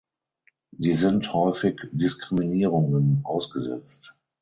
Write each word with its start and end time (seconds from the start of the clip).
Sie 0.79 0.93
sind 0.93 1.31
häufig 1.31 1.79
Diskriminierungen 1.91 3.19
ausgesetzt. 3.23 4.15